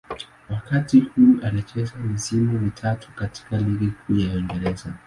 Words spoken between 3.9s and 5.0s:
Kuu ya Uingereza.